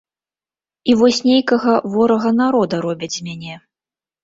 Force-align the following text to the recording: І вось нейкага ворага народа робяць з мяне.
І 0.93 0.95
вось 1.01 1.19
нейкага 1.29 1.75
ворага 1.97 2.33
народа 2.41 2.83
робяць 2.89 3.13
з 3.19 3.29
мяне. 3.31 3.55